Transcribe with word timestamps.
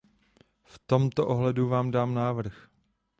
V 0.63 0.79
tomto 0.79 1.27
ohledu 1.27 1.67
vám 1.69 1.91
dám 1.91 2.13
návrh. 2.13 2.69